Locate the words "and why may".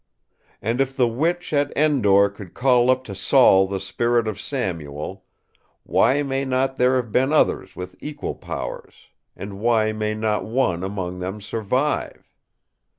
9.35-10.15